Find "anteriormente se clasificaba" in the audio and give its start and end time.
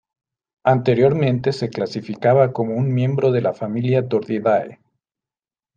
0.65-2.53